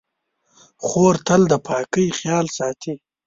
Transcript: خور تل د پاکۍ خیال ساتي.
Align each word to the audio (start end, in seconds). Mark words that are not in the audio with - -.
خور 0.85 1.15
تل 1.27 1.41
د 1.51 1.53
پاکۍ 1.67 2.07
خیال 2.19 2.45
ساتي. 2.57 2.93